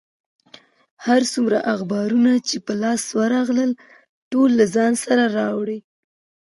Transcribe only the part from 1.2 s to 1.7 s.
څومره